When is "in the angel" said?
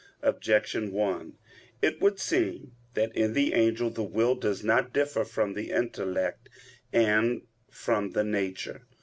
3.15-3.91